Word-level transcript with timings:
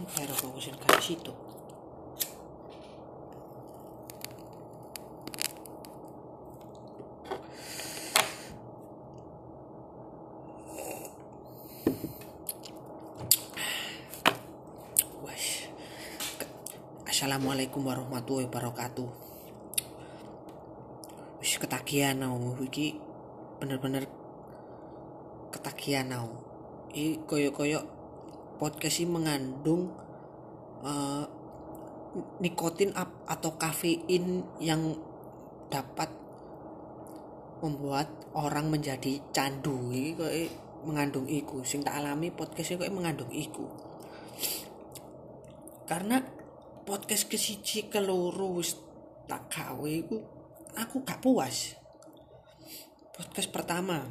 Pero 0.00 0.32
fokusin 0.32 0.76
ke 0.80 0.96
situ. 0.96 1.32
Assalamualaikum 17.04 17.84
warahmatullahi 17.84 18.48
wabarakatuh. 18.48 19.10
Wis 21.44 21.60
ketagihan 21.60 22.16
aku 22.24 22.64
iki 22.64 22.96
bener-bener 23.60 24.08
ketagihan 25.52 26.08
aku. 26.16 26.32
Iki 26.96 27.28
koyo-koyo 27.28 27.99
podcast 28.60 29.00
ini 29.00 29.08
mengandung 29.08 29.88
eh, 30.84 31.24
nikotin 32.44 32.92
atau 33.24 33.56
kafein 33.56 34.44
yang 34.60 34.92
dapat 35.72 36.12
membuat 37.64 38.12
orang 38.36 38.68
menjadi 38.68 39.32
candu. 39.32 39.88
Koyo 39.88 40.52
mengandung 40.84 41.24
iku. 41.24 41.64
Sing 41.64 41.80
tak 41.80 41.96
alami 41.96 42.28
podcast 42.28 42.76
koyo 42.76 42.92
mengandung 42.92 43.32
iku. 43.32 43.64
Karena 45.88 46.20
podcast 46.84 47.32
ke 47.32 47.40
siji 47.40 47.88
keloro 47.88 48.60
tak 49.24 49.48
gawe 49.48 49.88
iku 49.88 50.20
aku 50.76 51.00
gak 51.00 51.24
puas. 51.24 51.78
Podcast 53.16 53.48
pertama. 53.48 54.04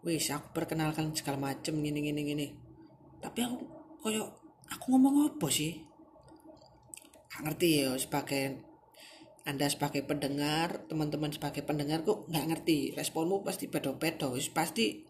Wis 0.00 0.32
aku 0.32 0.56
perkenalkan 0.56 1.12
segala 1.12 1.52
macem 1.52 1.76
gini 1.76 2.00
gini 2.00 2.22
gini 2.24 2.46
tapi 3.20 3.44
aku 3.44 3.56
koyo 4.00 4.24
aku 4.66 4.84
ngomong 4.96 5.28
apa 5.28 5.46
sih? 5.52 5.84
Gak 7.30 7.42
ngerti 7.46 7.68
ya 7.84 7.94
sebagai 8.00 8.64
anda 9.48 9.66
sebagai 9.72 10.04
pendengar 10.04 10.84
teman-teman 10.88 11.32
sebagai 11.32 11.64
pendengar 11.64 12.04
kok 12.04 12.28
nggak 12.28 12.46
ngerti. 12.48 12.92
Responmu 12.96 13.40
pasti 13.46 13.68
beda-beda 13.68 14.28
wis 14.32 14.52
pasti 14.52 15.04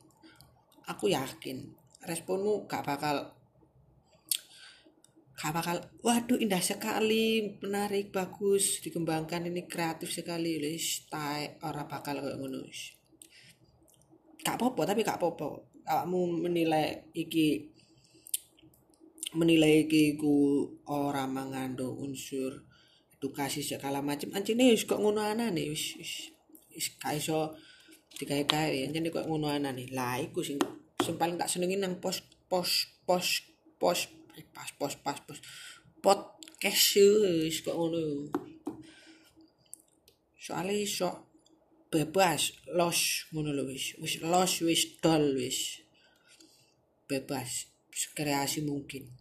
aku 0.86 1.11
yakin 1.11 1.70
responmu 2.00 2.64
gak 2.64 2.83
bakal 2.83 3.36
gak 5.36 5.52
bakal 5.56 5.77
waduh 6.05 6.36
indah 6.36 6.61
sekali 6.61 7.56
menarik 7.61 8.12
bagus 8.12 8.80
dikembangkan 8.84 9.48
ini 9.50 9.67
kreatif 9.67 10.11
sekali. 10.12 10.58
Wis 10.62 11.06
tae 11.11 11.56
ora 11.62 11.86
bakal 11.86 12.22
kayak 12.22 12.39
ngono 12.39 12.64
gak 14.41 14.56
apa-apa 14.56 14.83
tapi 14.95 15.00
gak 15.05 15.19
apa-apa. 15.20 15.48
Kamu 15.80 16.47
menilai 16.47 17.02
iki 17.19 17.80
menilai 19.36 19.86
iki 19.86 20.19
ku 20.19 20.67
ora 20.91 21.27
mengandung 21.31 21.95
unsur 22.03 22.67
edukasi 23.14 23.62
segala 23.62 24.03
macam 24.03 24.34
anjine 24.34 24.75
wis 24.75 24.89
kok 24.89 24.98
ngono 24.98 25.23
anane 25.23 25.70
wis 25.70 25.95
wis 26.00 26.34
wis 26.75 26.86
gak 26.98 27.14
iso 27.20 27.55
digawe-gawe. 28.19 28.78
Anjine 28.91 29.12
kok 29.12 29.28
ngono 29.28 29.47
anane. 29.53 29.86
Lah 29.95 30.19
iku 30.19 30.42
sing 30.42 30.58
sing 30.98 31.14
paling 31.14 31.39
tak 31.39 31.53
senengi 31.53 31.78
nang 31.78 32.03
pos 32.03 32.25
pos 32.51 32.91
pos 33.06 33.47
pos 33.78 34.11
eh, 34.34 34.47
pas 34.51 34.73
pos 34.75 34.98
pas 34.98 35.19
pos 35.23 35.39
podcast 36.03 36.98
wis 37.47 37.62
kok 37.62 37.77
ngono. 37.77 38.34
Soalnya 40.41 40.75
iso 40.75 41.08
bebas 41.92 42.56
los 42.75 43.31
ngono 43.31 43.55
lho 43.55 43.69
wis 43.70 43.95
wis 44.03 44.19
los 44.25 44.53
wis 44.67 44.98
dol 44.98 45.39
wis. 45.39 45.86
Bebas 47.06 47.69
kreasi 48.17 48.62
mungkin 48.64 49.20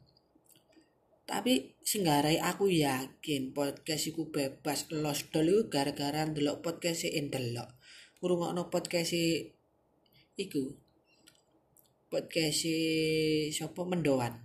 tapi 1.29 1.77
sing 1.85 2.09
aku 2.09 2.73
yakin 2.73 3.53
podcast 3.53 4.09
iku 4.09 4.33
bebas. 4.33 4.89
Los 4.89 5.29
dol 5.29 5.45
iku 5.45 5.61
gara-gara 5.69 6.25
ndelok 6.25 6.65
podcast 6.65 7.05
e 7.05 7.21
ndelok. 7.21 7.69
Ngrungokno 8.17 8.73
podcast 8.73 9.13
iku. 10.33 10.73
Podcast 12.09 12.65
sapa? 13.53 13.81
Mendoan. 13.85 14.41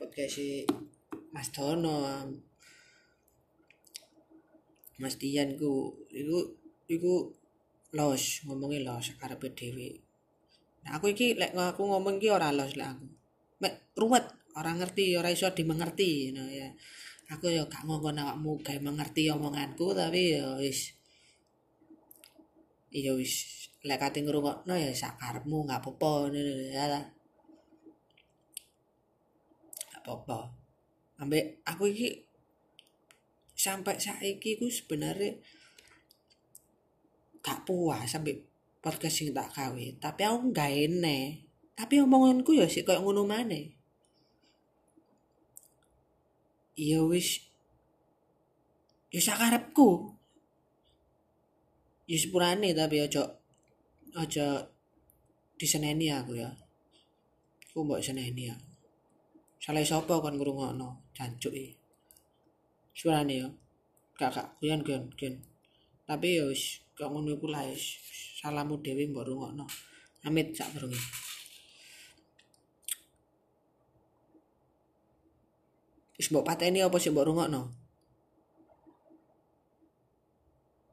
Podcast 0.00 0.40
Mas 1.36 1.52
Dono. 1.52 2.24
Mas 4.96 5.14
Dian 5.20 5.60
ku 5.60 5.92
iku 6.08 6.56
iku 6.88 7.36
los 7.92 8.48
ngomongin 8.48 8.88
los 8.88 9.12
karepe 9.20 9.52
dhewe. 9.52 10.00
Nah 10.88 10.96
aku 10.96 11.12
iki 11.12 11.36
lek 11.36 11.52
aku 11.52 11.84
ngomong 11.84 12.16
iki 12.16 12.32
ora 12.32 12.48
los 12.48 12.72
lek 12.80 12.96
aku. 12.96 13.06
Mek 13.60 13.92
ruwet 13.92 14.24
ora 14.58 14.74
ngerti 14.74 15.14
ora 15.14 15.30
iso 15.30 15.46
dimengerti. 15.54 16.34
No 16.34 16.42
ya. 16.50 16.66
Aku 17.30 17.46
ya 17.52 17.62
gak 17.68 17.84
ngomong 17.86 18.16
awakmu 18.18 18.58
gawe 18.64 18.80
mengerti 18.82 19.30
omonganku 19.30 19.94
tapi 19.94 20.34
ya 20.34 20.58
wis. 20.58 20.96
Iya 22.90 23.12
wis 23.14 23.32
lek 23.86 24.00
kate 24.02 24.24
ngrungokno 24.24 24.74
ya 24.74 24.90
sak 24.90 25.20
karepmu 25.20 25.68
gak 25.68 25.84
apa-apa 25.84 26.10
ngono 26.32 26.40
ya 26.74 26.84
gak 29.92 30.02
apa-apa. 30.02 30.38
Ambek 31.22 31.62
aku 31.62 31.84
iki 31.92 32.24
sampai 33.54 34.00
saiki 34.00 34.56
ku 34.58 34.66
sebenarnya 34.72 35.36
gak 37.44 37.62
puas 37.68 38.08
sampai 38.08 38.40
podcast 38.80 39.20
sing 39.20 39.36
tak 39.36 39.52
gawe. 39.52 39.84
Tapi 40.00 40.20
aku 40.24 40.50
gak 40.50 40.72
ene 40.72 41.48
tapi 41.78 42.02
omonganku 42.02 42.58
ya 42.58 42.66
sih 42.66 42.82
kayak 42.82 43.06
ngono 43.06 43.22
maneh 43.22 43.77
iya 46.78 47.02
wis. 47.02 47.42
Ya 49.10 49.18
sakarepku 49.18 50.14
ya 52.08 52.16
sepurane 52.16 52.70
tapi 52.72 53.02
aja 53.02 53.26
aja 54.14 54.46
diseneni 55.58 56.06
aku 56.14 56.38
ya. 56.38 56.48
Aku 57.68 57.82
mbok 57.82 57.98
seneni 57.98 58.48
ya. 58.48 58.56
Salah 59.58 59.82
sapa 59.82 60.22
kon 60.22 60.38
ngrungokno 60.38 61.10
jancuk 61.18 61.50
iki? 61.50 61.74
Sepurane 62.94 63.34
ya. 63.42 63.48
Gak 64.14 64.58
kuyan 64.62 64.82
kuyan 64.86 65.10
kuyan 65.18 65.36
tapi 66.08 66.40
ya 66.40 66.48
wis 66.48 66.80
kok 66.96 67.12
ngono 67.12 67.36
iku 67.36 67.52
lah 67.52 67.68
salamu 68.40 68.80
dhewe 68.80 69.12
mbok 69.12 69.28
rungokno. 69.28 69.66
Amit 70.24 70.56
sak 70.56 70.72
durunge 70.74 70.98
wis 76.18 76.28
mbok 76.30 76.46
pateni 76.48 76.82
apa 76.82 76.98
sih 76.98 77.14
mbok 77.14 77.26
rungokno 77.30 77.62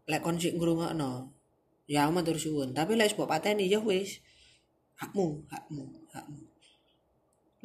lek 0.06 0.22
kon 0.22 0.38
sik 0.38 0.54
ngrungokno 0.58 1.34
ya 1.90 2.10
matur 2.14 2.38
suwun. 2.38 2.74
Tapi 2.78 2.94
lek 2.98 3.14
mbok 3.18 3.30
pateni 3.30 3.70
ya 3.70 3.82
wis. 3.82 4.22
Hakmu 5.02 5.44
hakmu 5.52 5.84
hakmu. 6.14 6.42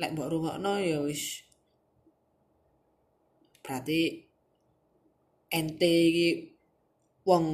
Lek 0.00 0.10
mbok 0.16 0.30
rungokno 0.32 0.72
ya 0.80 0.98
wis. 1.04 1.44
Berarti 3.60 4.24
ente 5.52 5.92
iki 6.08 6.28
wong 7.28 7.46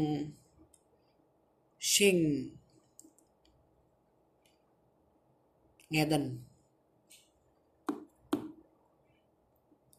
sing 1.82 2.18
ngeten 5.90 6.46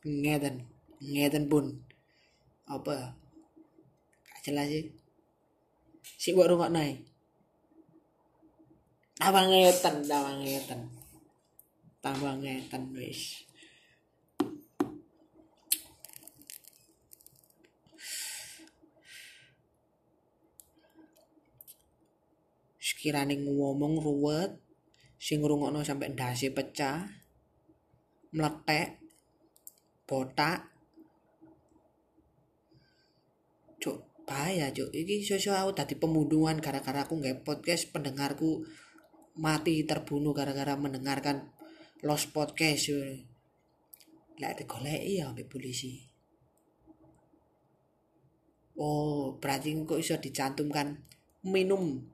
ngeten 0.08 0.64
ngeten 1.04 1.52
pun. 1.52 1.84
Apa? 2.68 3.16
Gak 4.24 4.40
jelas 4.48 4.68
sih. 4.72 4.86
Sik 6.18 6.34
mbok 6.36 6.50
rungokno 6.56 6.80
ae. 6.80 6.96
Tambah 9.20 9.44
ngeten 9.52 9.96
tambah 10.08 10.34
ngeten. 10.40 10.82
Tambah 12.00 12.34
ngeten 12.40 12.84
wis. 12.96 13.44
Sekiranya 22.80 23.36
ngomong 23.36 24.00
ruwet 24.00 24.58
sing 25.18 25.44
ngrungokno 25.44 25.84
sampai 25.84 26.14
ndase 26.16 26.56
pecah 26.56 27.04
meletek 28.32 29.07
botak 30.08 30.72
cuk 33.78 34.02
bahaya 34.24 34.72
cuk 34.72 34.90
iki 34.96 35.22
sosok 35.22 35.54
aku 35.54 35.72
tadi 35.76 35.94
pembunuhan 36.00 36.64
gara-gara 36.64 37.04
aku 37.04 37.20
nggak 37.20 37.44
podcast 37.44 37.92
pendengarku 37.92 38.64
mati 39.38 39.86
terbunuh 39.86 40.34
gara-gara 40.34 40.74
mendengarkan 40.74 41.54
Lost 42.06 42.30
Podcast 42.30 42.94
yo. 42.94 43.02
Lek 44.38 44.54
digoleki 44.62 45.18
ya 45.18 45.34
ambek 45.34 45.50
polisi. 45.50 45.98
Oh, 48.78 49.34
berarti 49.42 49.74
kok 49.82 49.98
iso 49.98 50.14
dicantumkan 50.22 50.94
minum 51.50 52.06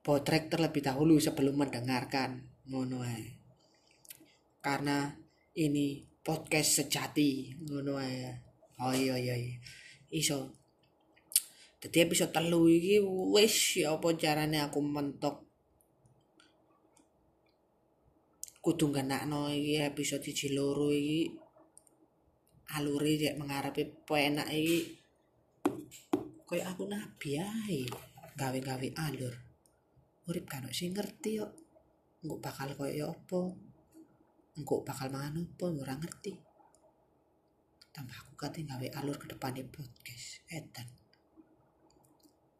botrek 0.00 0.48
terlebih 0.48 0.80
dahulu 0.80 1.20
sebelum 1.20 1.60
mendengarkan 1.60 2.40
ngono. 2.72 3.04
Karena 4.64 5.12
ini 5.52 6.00
podcast 6.26 6.82
sejati 6.82 7.54
ngono 7.70 8.02
ae. 8.02 8.26
Oh 8.82 8.90
iya 8.90 9.14
iya 9.14 9.38
iya. 9.38 9.54
Iso. 10.10 10.50
Dadi 11.78 12.02
episode 12.02 12.34
telu 12.34 12.66
iki 12.66 12.98
wis 13.30 13.78
ya 13.78 13.94
apa 13.94 14.10
carane 14.18 14.58
aku 14.58 14.82
mentok. 14.82 15.46
Kudu 18.58 18.90
ngenakno 18.90 19.54
iki 19.54 19.78
episode 19.86 20.26
1 20.26 20.50
loro 20.58 20.90
iki. 20.90 21.30
Alure 22.74 23.12
cek 23.22 23.38
mengarepe 23.38 23.86
penak 24.02 24.50
iki. 24.50 24.98
Koyo 26.42 26.66
aku 26.66 26.90
nabi 26.90 27.38
ae. 27.38 27.86
Gawe-gawe 28.34 28.88
alur. 29.06 29.34
Urip 30.26 30.50
kan 30.50 30.66
sing 30.74 30.90
ngerti 30.90 31.38
yo 31.38 31.46
engko 32.26 32.42
bakal 32.42 32.74
koyo 32.74 33.14
apa 33.14 33.65
engko 34.56 34.80
bakal 34.82 35.12
mangan 35.12 35.44
apa 35.44 35.66
ora 35.68 35.94
ngerti. 36.00 36.32
Tambah 37.92 38.16
aku 38.24 38.32
kate 38.36 38.64
gawe 38.64 38.88
alur 39.00 39.16
ke 39.16 39.28
depan 39.28 39.56
podcast 39.68 40.44
edan. 40.52 40.88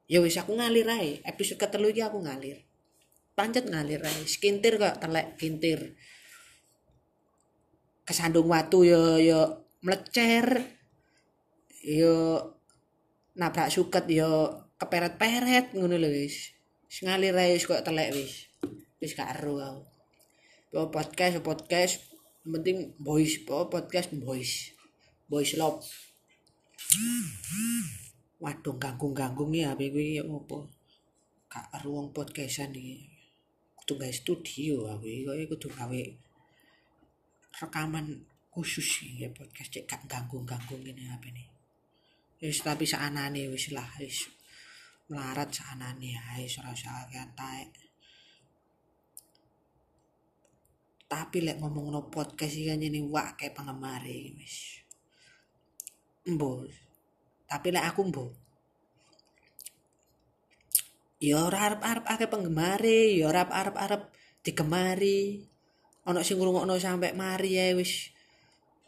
Ya 0.07 0.23
wis 0.23 0.39
aku 0.39 0.57
ngalir 0.57 0.87
ae. 0.87 1.21
Episode 1.25 1.61
ketelu 1.61 1.93
iki 1.93 2.01
aku 2.05 2.23
ngalir. 2.23 2.65
Pancet 3.37 3.69
ngalir 3.69 4.01
ae. 4.01 4.23
Skintir 4.25 4.81
kok 4.81 5.03
telek 5.03 5.37
kintir. 5.37 5.97
Kesandung 8.07 8.49
watu 8.49 8.87
yo 8.87 9.19
yo 9.19 9.67
melecer 9.83 10.79
yo 11.83 12.39
nabrak 13.37 13.69
suket 13.69 14.07
yo 14.09 14.63
keperet-peret 14.79 15.75
ngono 15.75 16.01
lho 16.01 16.09
wis. 16.09 16.55
Ngalir 17.03 17.37
ae 17.37 17.61
kok 17.61 17.85
telek 17.85 18.15
wis. 18.15 18.49
Wis 19.03 19.13
gak 19.13 19.37
aku 19.43 19.96
bawa 20.71 20.91
podcast 20.91 21.39
podcast. 21.43 21.95
Yang 22.43 22.51
penting 22.59 22.79
voice 22.99 23.43
bawa 23.47 23.71
podcast 23.71 24.11
voice 24.19 24.75
voice 25.31 25.55
love. 25.59 25.83
Waduh 28.43 28.77
ganggung-ganggung 28.77 29.51
ya 29.57 29.73
HP 29.73 29.91
kuwi 29.91 30.21
ya 30.21 30.23
opo 30.27 30.71
gak 31.49 31.73
ruang 31.83 32.13
podcastan 32.13 32.75
iki. 32.75 33.09
Kudu 33.79 33.97
gawe 33.97 34.13
studio 34.13 34.91
iki 35.01 35.25
kok 35.25 35.37
kudu 35.57 35.69
gawe 35.73 36.01
rekaman 37.57 38.07
khusus 38.53 39.07
ya 39.17 39.31
podcast. 39.33 39.71
Cek 39.73 39.87
gak 39.87 40.03
ganggung-ganggung 40.11 40.83
ini 40.83 41.07
HP 41.09 41.33
ini. 41.33 41.45
Wis 42.43 42.61
tapi 42.61 42.85
saanane 42.85 43.49
wis 43.49 43.73
lah 43.73 43.89
wis 43.97 44.29
melarat 45.09 45.49
saanane 45.55 46.19
ae 46.19 46.45
ora 46.59 46.75
usah 46.75 47.07
taek 47.39 47.86
tapi 51.07 51.39
lek 51.47 51.63
ngomong 51.63 51.95
no 51.95 52.01
podcast 52.11 52.59
iki 52.59 52.67
kan 52.67 52.83
ini 52.83 52.99
wak 53.07 53.39
kayak 53.39 53.55
penggemar 53.55 54.03
wis. 54.07 54.83
Embo 56.27 56.67
tapi 57.47 57.71
lek 57.71 57.87
aku 57.87 58.01
embo 58.03 58.27
ya 61.17 61.49
ora 61.49 61.73
arep-arep 61.73 62.05
akeh 62.05 62.29
penggemare 62.29 63.17
ya 63.17 63.31
ora 63.31 63.47
arep-arep 63.47 64.03
digemari. 64.45 65.43
Ana 66.07 66.23
sing 66.23 66.39
ngrungokno 66.39 66.79
sampe 66.79 67.11
mari 67.19 67.59
ae 67.59 67.75
wis. 67.75 68.15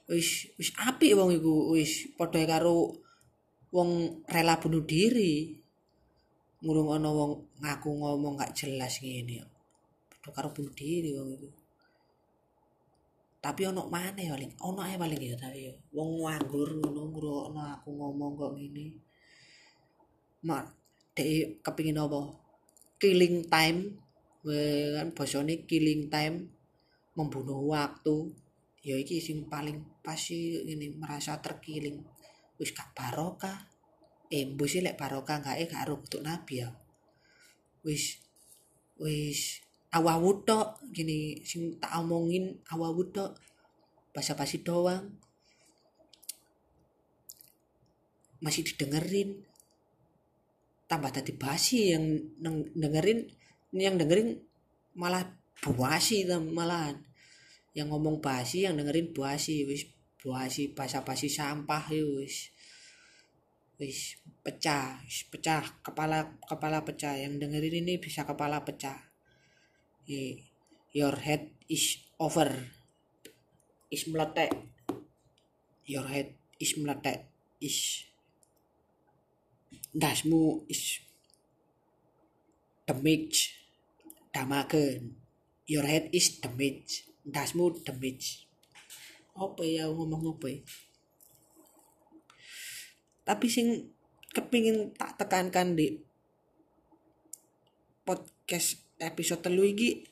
Wis 0.06 0.54
wis 0.54 0.70
apik 0.78 1.18
wong 1.18 1.34
iku 1.34 1.74
wis. 1.74 2.06
Padha 2.14 2.46
karo 2.46 2.94
wong 3.74 4.22
rela 4.30 4.54
bunuh 4.62 4.84
diri. 4.86 5.58
Ngrungokno 6.62 7.08
wong 7.10 7.32
ngaku 7.62 7.90
ngomong 7.90 8.34
gak 8.38 8.54
jelas 8.54 9.02
ngene. 9.02 9.42
Padha 10.10 10.30
karo 10.30 10.48
bunuh 10.54 10.74
diri 10.74 11.10
wong 11.18 11.28
iku 11.34 11.48
tapi 13.38 13.70
ono 13.70 13.86
mana 13.86 14.18
ya 14.18 14.34
paling 14.34 14.52
ono 14.58 14.82
ae 14.82 14.98
paling 14.98 15.20
ya 15.22 15.38
tapi 15.38 15.70
ya 15.70 15.74
wong 15.94 16.26
nganggur 16.26 16.74
ngono 16.82 17.02
ngrungokno 17.14 17.60
aku 17.78 17.88
ngomong 17.94 18.32
kok 18.34 18.52
ngene. 18.58 18.86
Mak 20.42 20.64
dek 21.14 21.62
kepingin 21.62 22.02
apa? 22.02 22.20
Killing 22.98 23.46
time 23.46 23.94
kan 24.98 25.08
bosone 25.14 25.62
killing 25.70 26.10
time 26.10 26.50
membunuh 27.14 27.62
waktu. 27.70 28.34
Ya 28.82 28.98
iki 28.98 29.22
sing 29.22 29.46
paling 29.46 29.86
pas 30.02 30.18
sih 30.18 30.66
ini 30.66 30.94
merasa 30.98 31.38
terkiling 31.38 32.02
wis 32.58 32.74
gak 32.74 32.90
barokah. 32.90 33.70
Eh 34.34 34.50
mbus 34.50 34.82
lek 34.82 34.98
barokah 34.98 35.38
gak 35.38 35.62
eh 35.62 35.70
gak 35.70 35.86
untuk 35.86 36.26
nabi 36.26 36.66
ya. 36.66 36.74
Wis 37.86 38.18
wis 38.98 39.62
awawu 39.88 40.44
tok 40.44 40.84
gini 40.92 41.40
sing 41.40 41.80
tak 41.80 41.96
omongin 41.96 42.60
awawu 42.68 43.08
tok 43.08 43.32
basa-basi 44.12 44.60
doang. 44.60 45.08
Masih 48.44 48.62
didengerin. 48.66 49.44
Tambah 50.88 51.12
tadi 51.12 51.36
basi 51.36 51.92
yang 51.92 52.04
dengerin 52.72 53.28
yang 53.76 54.00
dengerin 54.00 54.40
malah 54.96 55.24
buasi 55.60 56.24
malahan. 56.28 57.00
Yang 57.76 57.88
ngomong 57.92 58.18
basi 58.20 58.64
yang 58.68 58.76
dengerin 58.76 59.12
buasi 59.12 59.64
wis 59.68 59.88
buasi 60.18 60.72
basa-basi 60.72 61.28
sampah 61.32 61.88
wis. 61.92 62.52
Wis 63.78 64.20
pecah 64.44 65.00
wis 65.04 65.28
pecah 65.28 65.64
kepala 65.80 66.36
kepala 66.44 66.84
pecah. 66.84 67.16
Yang 67.16 67.46
dengerin 67.46 67.84
ini 67.84 67.94
bisa 68.00 68.24
kepala 68.24 68.64
pecah 68.64 69.08
your 70.96 71.16
head 71.20 71.52
is 71.68 72.00
over. 72.16 72.48
Is 73.92 74.08
meletek. 74.08 74.52
Your 75.84 76.08
head 76.08 76.32
is 76.56 76.76
meletek. 76.80 77.28
Is 77.60 78.08
dasmu 79.92 80.64
is 80.68 81.04
damage. 82.88 83.60
Damagen 84.32 85.20
your 85.68 85.84
head 85.84 86.08
is 86.16 86.40
damage. 86.40 87.04
Dasmu 87.22 87.76
damage. 87.84 88.48
Apa 89.36 89.62
ya 89.62 89.86
ngomong 89.92 90.34
apa 90.36 90.48
ya 90.50 90.60
tapi 93.28 93.44
sing 93.52 93.92
kepingin 94.32 94.96
tak 94.96 95.20
tekankan 95.20 95.76
di 95.76 96.00
podcast 98.08 98.87
episode 98.98 99.42
telu 99.46 99.62
iki. 99.62 100.02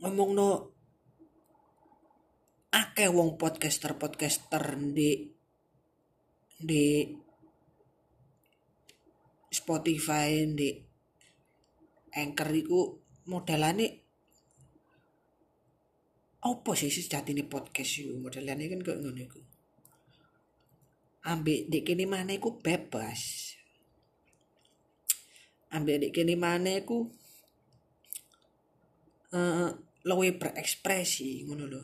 Ngomong 0.00 0.30
no 0.32 0.48
akeh 2.72 3.10
wong 3.10 3.36
podcaster 3.36 3.98
podcaster 4.00 4.78
di 4.94 5.28
di 6.60 7.08
Spotify 9.50 10.46
di 10.46 10.70
Anchor 12.10 12.50
iku 12.54 12.80
modelane 13.28 13.86
apa 16.40 16.72
sih 16.72 16.88
sejati 16.88 17.36
ini 17.36 17.44
podcast 17.44 18.00
itu 18.00 18.16
modelane 18.16 18.64
kan 18.70 18.80
kok 18.80 18.96
ngono 18.96 19.20
iku. 19.20 19.40
Ambek 21.28 21.68
di 21.68 21.84
kini 21.84 22.08
mana 22.08 22.32
iku 22.32 22.56
bebas 22.56 23.59
ambek 25.70 25.96
di 26.02 26.08
kini 26.10 26.34
mana 26.34 26.78
iku 26.78 27.06
uh, 29.34 29.70
luwe 30.06 30.28
berekspresi 30.34 31.46
ngono 31.46 31.64
lho 31.70 31.82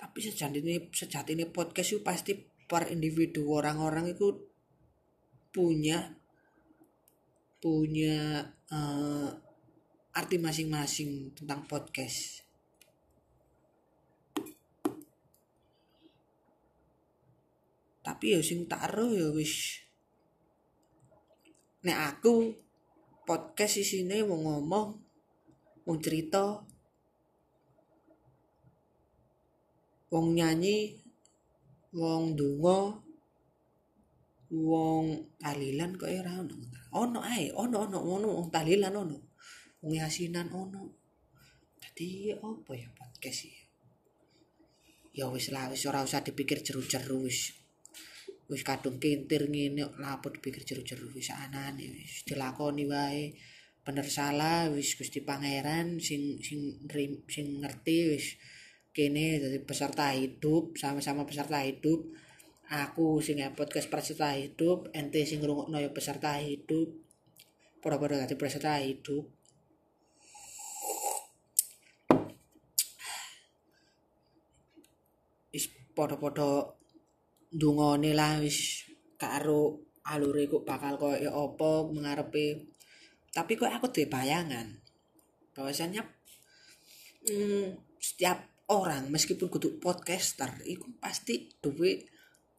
tapi 0.00 0.18
sejati 0.20 0.60
ini 0.60 0.88
sejati 0.92 1.32
ini 1.34 1.44
podcast 1.48 1.96
itu 1.96 2.00
pasti 2.04 2.32
per 2.64 2.88
individu 2.92 3.48
orang-orang 3.52 4.12
itu 4.12 4.32
punya 5.54 6.12
punya 7.64 8.44
uh, 8.68 9.30
arti 10.14 10.36
masing-masing 10.36 11.34
tentang 11.34 11.66
podcast. 11.66 12.44
Tapi 18.04 18.36
ya 18.36 18.40
sing 18.44 18.68
tak 18.68 18.92
ya 18.94 19.32
wis 19.32 19.83
nek 21.84 21.98
aku 22.16 22.56
podcast 23.28 23.84
sini 23.84 24.24
mau 24.24 24.40
ngomong 24.40 24.88
mau 25.84 25.96
cerita 26.00 26.64
wong 30.08 30.26
nyanyi 30.32 30.96
wong 31.92 32.32
dungo 32.32 33.04
wong 34.54 35.34
talilan 35.36 35.98
kok 35.98 36.08
ora 36.08 36.40
ono? 36.40 36.56
Ono 36.94 37.18
ae 37.20 37.50
ono 37.50 37.84
ono 37.84 37.98
ono 37.98 38.28
wong 38.38 38.48
talilan 38.54 38.94
ono. 38.94 39.18
Wong 39.82 39.92
yasinan 39.98 40.46
ono. 40.54 40.94
Dadi 41.82 42.30
apa 42.32 42.72
ya 42.72 42.88
podcast 42.94 43.50
ya 43.50 43.64
ya 45.14 45.30
wis 45.30 45.54
lah 45.54 45.70
wis 45.70 45.86
ora 45.86 46.02
usah 46.02 46.26
dipikir 46.26 46.58
jeru-jeru 46.58 47.30
wis 47.30 47.54
wis 48.54 48.62
kadung 48.62 49.02
kintir 49.02 49.50
ngene 49.50 49.90
lapo 49.98 50.30
dipikir 50.30 50.62
jeru-jeru 50.62 51.10
wis 51.10 51.34
anane 51.34 51.84
wis 51.90 52.22
dilakoni 52.22 52.86
wae. 52.86 53.34
Bener 53.84 54.06
salah 54.06 54.70
wis 54.70 54.94
Gusti 54.94 55.20
Pangeran 55.26 55.98
sing 55.98 56.38
sing 56.38 56.78
sing 57.26 57.46
ngerti 57.60 57.98
wis 58.14 58.26
kene 58.94 59.42
jadi 59.42 59.58
peserta 59.66 60.14
hidup 60.14 60.78
sama-sama 60.78 61.26
peserta 61.26 61.58
hidup. 61.66 62.06
Aku 62.70 63.18
sing 63.20 63.42
podcast 63.58 63.90
peserta 63.90 64.32
hidup 64.38 64.88
ente 64.94 65.26
sing 65.26 65.42
ngrungokno 65.42 65.82
ya 65.82 65.90
peserta 65.90 66.38
hidup. 66.38 66.88
Padha-padha 67.82 68.24
dadi 68.24 68.38
peserta 68.38 68.78
hidup. 68.80 69.28
Is 75.52 75.68
padha-padha 75.92 76.83
ndungone 77.54 78.10
lah 78.12 78.42
wis 78.42 78.84
karo 79.14 79.78
alure 80.10 80.44
kok 80.50 80.66
bakal 80.66 80.98
koyo 80.98 81.30
apa 81.30 81.70
mengarepe 81.88 82.68
tapi 83.30 83.56
kok 83.56 83.70
aku 83.70 83.88
duwe 83.94 84.06
bayangan 84.10 84.82
bahwasannya 85.54 86.02
hmm, 87.30 87.66
setiap 87.96 88.42
orang 88.68 89.08
meskipun 89.08 89.48
kudu 89.48 89.78
podcaster 89.78 90.50
itu 90.66 90.84
pasti 90.98 91.48
duwe 91.62 92.04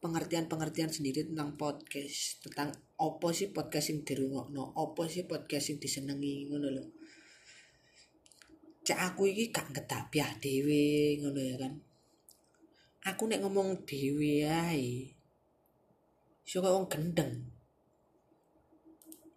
pengertian-pengertian 0.00 0.92
sendiri 0.92 1.26
tentang 1.26 1.58
podcast 1.58 2.40
tentang 2.44 2.72
apa 2.96 3.28
sih 3.34 3.52
podcast 3.52 3.92
yang 3.92 4.00
dirungokno 4.06 4.72
apa 4.76 5.02
sih 5.10 5.28
podcast 5.28 5.72
yang 5.72 5.78
disenengi 5.82 6.48
ngono 6.48 6.68
lho. 6.72 6.84
Cak 8.86 9.00
aku 9.02 9.26
iki 9.26 9.50
gak 9.50 9.74
ngetapiah 9.74 10.30
dhewe 10.38 11.18
ngono 11.18 11.40
ya 11.42 11.56
kan 11.58 11.74
aku 13.06 13.30
nek 13.30 13.40
ngomong 13.46 13.86
dhewe 13.86 14.42
ae 14.42 15.14
iso 16.46 16.62
kok 16.62 16.74
wong 16.74 16.86
gendeng. 16.90 17.32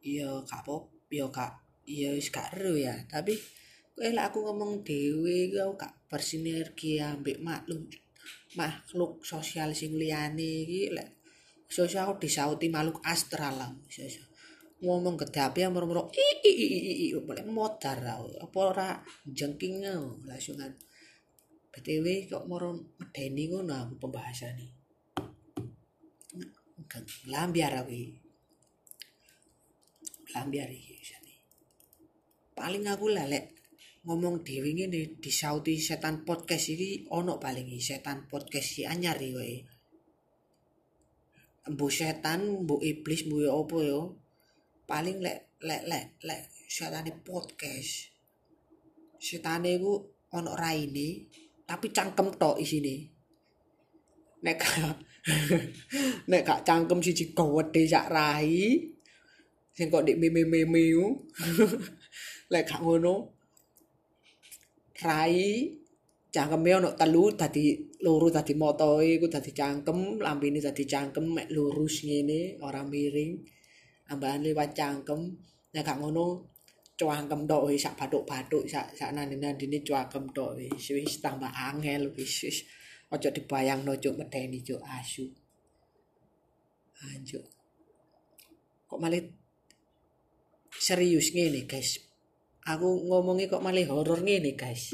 Iya 0.06 0.42
gak 0.46 0.62
apa 0.66 0.76
iya 1.14 1.26
gak 1.30 1.52
iya 1.86 2.10
wis 2.14 2.30
gak 2.34 2.54
ero 2.58 2.74
ya. 2.74 2.94
Tapi 3.06 3.34
kowe 3.94 4.06
aku 4.06 4.38
ngomong 4.46 4.82
dhewe 4.82 5.54
kau 5.54 5.78
gak 5.78 5.94
bersinergi 6.10 6.98
ambek 6.98 7.38
makhluk 7.46 7.90
makhluk 8.58 9.22
sosial 9.22 9.74
sing 9.78 9.94
liyane 9.94 10.66
iki 10.66 10.90
lek 10.90 11.22
sosial 11.70 12.18
disauti 12.18 12.66
makhluk 12.66 12.98
astral 13.06 13.54
lah 13.54 13.70
ngomong 14.80 15.20
gedapi 15.20 15.62
yang 15.62 15.76
murmur 15.76 16.10
i 16.16 16.28
i 16.42 16.52
i 16.56 16.66
i 16.66 16.94
i 17.06 17.18
boleh 17.20 17.46
modar 17.46 18.00
apa 18.00 18.58
ora 18.58 18.90
jengking 19.28 19.84
langsungan 20.26 20.72
BTW 21.70 22.08
kok 22.26 22.46
moro 22.50 22.74
medeni 22.98 23.46
ngono 23.46 23.74
aku 23.78 23.94
pembahasane. 24.02 24.68
Lambiar 27.30 27.74
aku 27.86 27.92
iki. 27.94 28.18
Lambiar 30.34 30.70
iki. 30.74 30.96
Paling 32.58 32.84
aku 32.92 33.08
lelek 33.14 33.56
ngomong 34.04 34.44
dhewe 34.44 34.76
ngene 34.76 35.22
disauti 35.24 35.80
setan 35.80 36.28
podcast 36.28 36.76
iki 36.76 37.08
ono 37.14 37.40
paling 37.40 37.72
setan 37.80 38.28
podcast 38.28 38.68
si 38.76 38.82
anyar 38.84 39.16
iki 39.22 39.32
kowe. 39.32 39.54
Mbu 41.70 41.88
setan, 41.88 42.66
mbu 42.66 42.76
iblis, 42.82 43.30
mbu 43.30 43.46
apa 43.46 43.78
yo. 43.86 44.02
Paling 44.90 45.22
lek 45.22 45.62
lek 45.62 45.84
lek 45.86 46.06
lek 46.26 46.42
setane 46.66 47.14
podcast. 47.22 48.10
Setane 49.22 49.78
ku 49.78 49.94
ono 50.34 50.52
raine, 50.58 51.30
tapi 51.70 51.94
cangkem 51.94 52.34
tok 52.42 52.58
isine 52.58 53.20
nek 54.42 54.58
nek 56.32 56.42
gak 56.48 56.64
cangkem 56.68 57.00
siji 57.04 57.36
gowede 57.36 57.84
sak 57.86 58.08
rai, 58.10 58.80
sing 59.76 59.88
kok 59.92 60.06
dik 60.08 60.18
meme-meme 60.18 60.86
lek 62.52 62.64
gak 62.66 62.82
ngono, 62.82 63.16
rai, 65.04 65.70
cangkeme 66.34 66.70
ono 66.80 66.90
telu 66.96 67.24
dadi 67.36 67.78
loro, 68.06 68.28
dadi 68.32 68.54
motoe 68.56 69.20
iku 69.20 69.28
dadi 69.28 69.52
cangkem, 69.52 70.24
lambene 70.24 70.60
dadi 70.64 70.84
cangkem, 70.88 71.26
mek 71.36 71.52
lurus 71.52 72.08
ngene, 72.08 72.58
ora 72.64 72.82
miring 72.82 73.34
ambahan 74.10 74.42
liwat 74.42 74.72
cangkem. 74.74 75.22
Nek 75.70 75.86
gak 75.86 76.02
ngono 76.02 76.26
cuangkem 77.00 77.48
tok 77.48 77.72
wis 77.72 77.88
sak 77.88 77.96
bathuk-bathuk 77.96 78.68
sak 78.68 78.92
sak 78.92 79.16
nandine 79.16 79.80
cuangkem 79.88 80.28
tok 80.36 80.60
wis 80.60 80.92
wis 80.92 81.24
tambah 81.24 81.48
angel 81.48 82.12
wis 82.12 82.44
wis. 82.44 82.60
Aja 83.10 83.34
dibayangno 83.34 83.98
cuk 83.98 84.20
medeni 84.20 84.60
cuk 84.62 84.84
asu. 84.84 85.26
Anjuk 87.00 87.42
kok 88.90 89.00
malah 89.00 89.22
serius 90.76 91.32
ngene 91.32 91.64
guys? 91.70 92.02
Aku 92.68 93.08
ngomongi 93.08 93.48
kok 93.48 93.64
malah 93.64 93.86
horor 93.88 94.20
ngene 94.20 94.54
guys? 94.54 94.94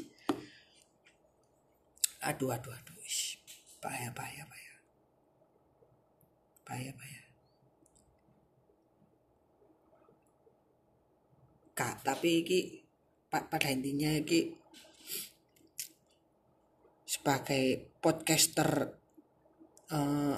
Aduh 2.24 2.54
aduh 2.54 2.72
aduh 2.72 2.96
wis. 3.02 3.42
Bahaya 3.82 4.14
bahaya 4.14 4.44
bahaya. 4.46 4.74
Bahaya 6.66 6.92
bahaya 6.96 7.15
kak 11.76 12.08
tapi 12.08 12.42
iki 12.42 12.60
pada 13.28 13.68
intinya 13.68 14.08
iki 14.16 14.56
sebagai 17.04 17.96
podcaster 18.00 18.96
uh, 19.92 20.38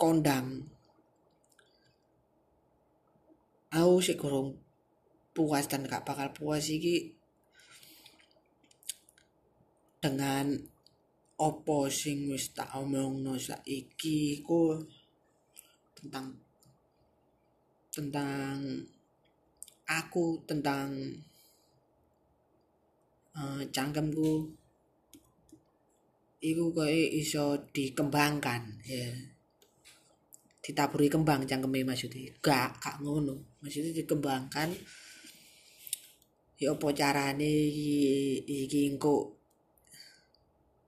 kondang. 0.00 0.64
Aku 3.76 4.00
sih 4.00 4.16
kurang 4.16 4.56
puas 5.36 5.68
dan 5.68 5.84
gak 5.84 6.08
bakal 6.08 6.32
puas 6.32 6.64
iki 6.72 7.12
dengan 10.00 10.56
opo 11.36 11.92
sing 11.92 12.32
wis 12.32 12.56
tak 12.56 12.72
omongno 12.72 13.36
saiki 13.36 14.40
ku 14.40 14.80
tentang 15.92 16.32
tentang 17.92 18.56
aku 19.86 20.42
tentang 20.42 20.98
uh, 23.38 23.62
cangkemku 23.70 24.50
iku 26.42 26.64
koe 26.74 26.98
iso 27.14 27.70
dikembangkan 27.70 28.62
ya. 28.82 29.06
Ditaburi 30.62 31.06
kembang 31.06 31.46
cangkeme 31.46 31.86
maksudnya. 31.86 32.34
Gak 32.42 32.82
gak 32.82 32.96
ngono. 32.98 33.38
Maksudnya 33.62 33.94
dikembangkan 33.94 34.74
ya 36.56 36.72
apa 36.72 36.88
carane 36.96 37.52
iki 37.70 38.42
iki 38.66 38.90
engko 38.90 39.36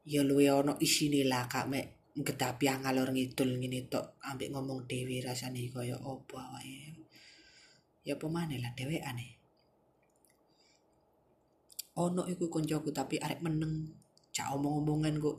ya 0.09 0.27
luwe 0.27 0.51
ana 0.51 0.75
isine 0.83 1.23
lah 1.23 1.47
kak. 1.47 1.71
Mek 1.71 1.87
gedapi 2.19 2.67
ngalor 2.67 3.15
ngidul 3.15 3.63
ngene 3.63 3.87
tok 3.87 4.19
ambek 4.27 4.51
ngomong 4.51 4.91
dhewe 4.91 5.23
rasane 5.23 5.71
kaya 5.71 5.95
apa 5.95 6.39
awake 6.51 6.98
ya 8.09 8.17
pemane 8.17 8.57
lah 8.57 8.73
dhewean 8.73 9.21
e 9.21 9.29
ono 11.99 12.23
iku 12.31 12.47
koncoku 12.47 12.95
tapi 12.95 13.19
arek 13.19 13.43
meneng 13.43 13.91
cak 14.31 14.55
omong-omongan 14.55 15.19
kok. 15.19 15.39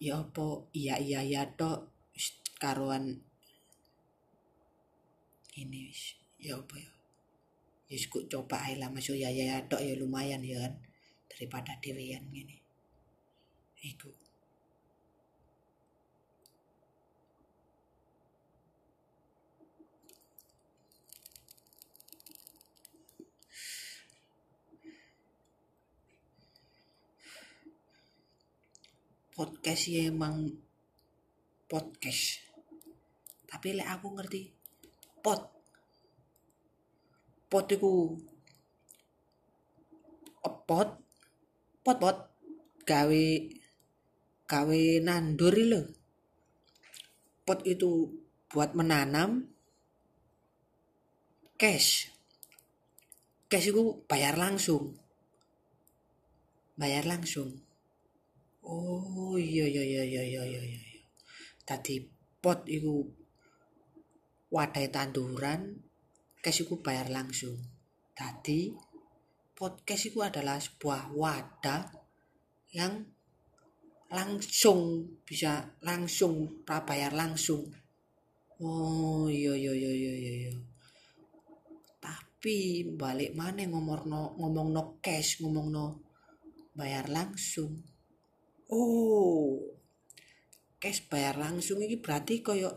Ya 0.00 0.22
apa 0.22 0.64
iya 0.70 0.96
iya 1.02 1.20
ya 1.26 1.42
tok 1.58 1.90
karuan. 2.62 3.20
Ini 5.58 5.78
wis 5.90 6.14
ya 6.38 6.56
apa 6.56 6.78
ya? 6.78 6.92
Wis 7.90 8.06
kok 8.06 8.30
coba 8.30 8.70
ae 8.70 8.78
lah 8.78 8.88
masuk 8.94 9.18
ya 9.18 9.34
ya 9.34 9.58
tok 9.66 9.82
ya 9.82 9.98
lumayan 9.98 10.46
ya 10.46 10.62
kan 10.62 10.78
daripada 11.26 11.74
dewean 11.82 12.22
gini 12.30 12.60
iku 13.80 14.12
podcast 29.40 29.88
ya 29.88 30.12
emang 30.12 30.52
podcast. 31.64 32.44
Tapi 33.48 33.72
lek 33.72 33.88
aku 33.88 34.12
ngerti 34.12 34.52
pot. 35.24 35.48
Pot 37.48 37.64
iku 37.72 38.20
pot 40.44 41.00
pot 41.80 41.96
pot. 41.96 42.18
Gawe 42.84 43.24
gawe 44.44 44.82
nandur 45.00 45.56
lho. 45.56 45.88
Pot 47.48 47.64
itu 47.64 48.12
buat 48.52 48.76
menanam 48.76 49.48
cash. 51.56 52.12
Cash 53.48 53.72
itu 53.72 54.04
bayar 54.04 54.36
langsung. 54.36 55.00
Bayar 56.76 57.08
langsung 57.08 57.69
Oh 58.70 59.34
iya 59.34 59.66
iya 59.66 59.82
iya 59.82 60.02
iya 60.06 60.22
iya 60.22 60.42
iya 60.46 60.62
iya. 60.62 61.02
Tadi 61.66 62.06
pot 62.38 62.62
iku 62.70 63.02
wadai 64.54 64.86
tanduran 64.94 65.74
cash 66.38 66.62
itu 66.62 66.78
bayar 66.78 67.10
langsung. 67.10 67.58
Tadi 68.14 68.70
podcast 69.58 70.14
itu 70.14 70.22
adalah 70.22 70.62
sebuah 70.62 71.10
wadah 71.18 71.82
yang 72.70 73.10
langsung 74.06 75.02
bisa 75.26 75.74
langsung 75.82 76.62
prabayar 76.62 77.10
langsung. 77.10 77.66
Oh 78.62 79.26
iya 79.26 79.50
iya 79.58 79.74
iya 79.74 79.90
iya 79.90 80.14
iya 80.14 80.32
iya. 80.46 80.52
Tapi 81.98 82.86
balik 82.94 83.34
mana 83.34 83.66
ngomong 83.66 84.06
no 84.06 84.38
ngomong 84.38 84.70
no 84.70 84.82
cash 85.02 85.42
ngomong 85.42 85.74
no 85.74 85.86
bayar 86.78 87.10
langsung 87.10 87.90
oh. 88.70 89.58
Cash 90.80 91.04
bayar 91.12 91.36
langsung 91.36 91.84
ini 91.84 92.00
berarti 92.00 92.40
koyo 92.40 92.72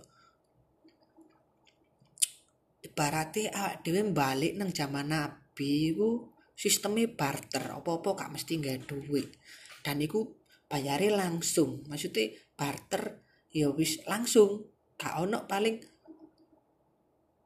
ibaratnya 2.83 3.47
awak 3.55 3.75
dhewe 3.87 4.03
balik 4.11 4.59
nang 4.59 4.75
zaman 4.75 5.07
nabi 5.07 5.95
iku 5.95 6.27
sistemnya 6.53 7.07
barter 7.07 7.71
apa-apa 7.71 8.13
gak 8.19 8.31
mesti 8.35 8.59
nggak 8.59 8.91
duit. 8.91 9.31
Dan 9.79 10.03
iku 10.03 10.27
bayari 10.67 11.07
langsung 11.07 11.87
maksudnya 11.87 12.35
barter 12.59 13.23
ya 13.55 13.71
wis 13.71 14.03
langsung. 14.03 14.67
Gak 14.99 15.23
ono 15.23 15.47
paling 15.47 15.79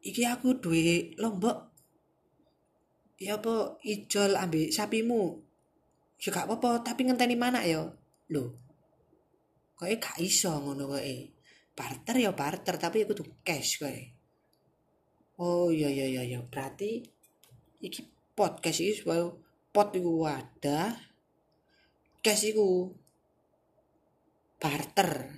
iki 0.01 0.25
aku 0.25 0.57
duit 0.57 1.13
lombok 1.21 1.69
ya 3.21 3.37
apa 3.37 3.77
ijol 3.85 4.33
ambil 4.33 4.73
sapimu? 4.73 5.21
Ya 6.17 6.33
gak 6.33 6.49
apa-apa 6.49 6.81
tapi 6.81 7.05
ngenteni 7.05 7.37
mana 7.37 7.61
ya 7.61 7.93
lho 8.33 8.67
kowe 9.77 9.93
gak 10.01 10.17
iso 10.17 10.51
ngono 10.57 10.89
kowe. 10.89 11.15
Barter 11.77 12.15
ya 12.17 12.33
barter 12.33 12.75
tapi 12.81 13.05
aku 13.05 13.13
tuh 13.13 13.27
cash 13.45 13.77
kowe. 13.77 13.97
Oh 15.37 15.69
iya 15.69 15.87
iya 15.93 16.05
iya 16.09 16.23
iya. 16.25 16.39
Berarti 16.41 17.05
iki 17.85 18.01
podcast 18.33 18.81
iki 18.81 18.93
supaya 18.97 19.29
pot 19.69 19.93
iku 19.93 20.25
wadah 20.25 20.97
cash 22.25 22.49
iku 22.49 22.89
barter. 24.57 25.29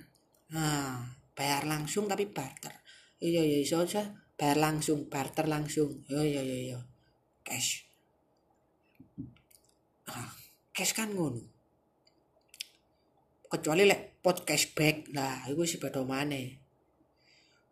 Nah 0.56 1.04
bayar 1.36 1.68
langsung 1.68 2.08
tapi 2.08 2.24
barter. 2.32 2.72
Iya 3.20 3.44
iya 3.44 3.58
iso 3.60 3.84
aja. 3.84 4.08
Bayar 4.40 4.56
langsung 4.56 5.12
barter 5.12 5.44
langsung. 5.44 6.00
Iya 6.08 6.24
iya 6.24 6.40
iya 6.40 6.58
iya. 6.72 6.80
Cash. 7.44 7.84
Ah 10.08 10.32
cash 10.72 10.96
kan 10.96 11.12
ngono 11.12 11.59
kecuali 13.50 13.82
lek 13.84 14.22
pot 14.22 14.46
cashback. 14.46 15.10
Lah 15.10 15.44
iku 15.50 15.66
sih 15.66 15.82
beda 15.82 16.06
maneh. 16.06 16.46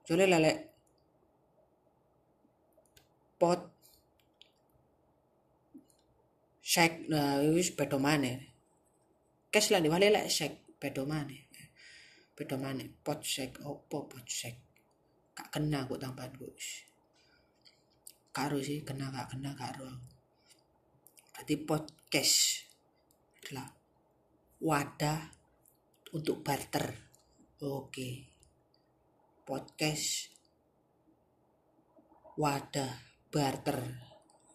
Kecuali 0.02 0.24
lek 0.26 0.58
pot 3.38 3.60
shake 6.58 7.06
nah 7.06 7.38
wis 7.54 7.70
beda 7.78 7.96
maneh. 7.96 8.36
Cash 9.48 9.70
lah 9.70 9.80
diwale 9.80 10.10
lek 10.10 10.26
shake 10.26 10.76
beda 10.82 11.06
maneh. 11.06 11.46
Beda 12.34 12.58
maneh. 12.58 12.90
Pot 12.90 13.22
shake 13.22 13.62
opo 13.62 14.10
pot 14.10 14.26
shake 14.26 14.60
gak 15.38 15.54
kena 15.54 15.86
kok 15.86 16.02
tambahan 16.02 16.34
wis. 16.42 16.82
Karo 18.34 18.58
sih 18.58 18.82
kena 18.82 19.14
gak 19.14 19.30
kena 19.32 19.54
karo 19.54 20.18
berarti 21.38 21.54
podcast 21.62 22.66
adalah 23.38 23.70
wadah 24.58 25.37
untuk 26.12 26.40
barter. 26.40 26.94
Oke. 27.60 28.30
Podcast 29.44 30.32
wadah 32.38 32.92
barter. 33.28 33.78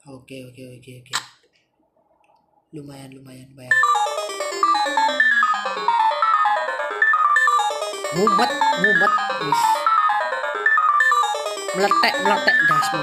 Oke 0.10 0.46
oke 0.50 0.64
oke 0.80 0.92
oke. 1.04 1.14
Lumayan 2.74 3.14
lumayan 3.14 3.50
lumayan. 3.54 3.78
Mumet 8.14 8.52
mumet 8.82 9.14
wis. 9.42 9.62
Meletek 11.74 12.14
meletek 12.22 12.58
dasmu. 12.70 13.02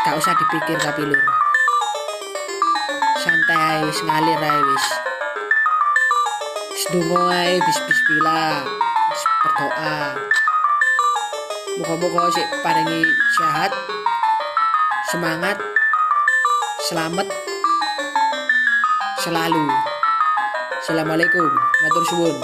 Gak 0.00 0.16
usah 0.16 0.32
dipikir 0.32 0.80
tapi 0.80 1.04
lur 1.04 1.29
santai 3.20 3.84
wis 3.84 4.00
ngalir 4.00 4.40
ae 4.40 4.60
wis 4.64 4.86
donga 6.88 7.20
ae 7.36 7.54
bis 7.60 7.78
bismillah 7.84 8.64
wis 9.12 9.22
berdoa 9.44 9.96
Moga-moga 11.80 12.28
sih 12.36 12.44
paringi 12.60 13.00
sehat, 13.40 13.72
semangat, 15.08 15.56
selamat 16.92 17.24
selalu. 19.24 19.64
Assalamualaikum, 20.76 21.48
matur 21.80 22.04
suwun. 22.12 22.36